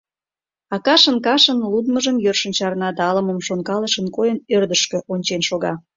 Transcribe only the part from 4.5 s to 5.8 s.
ӧрдыжкӧ ончен шога...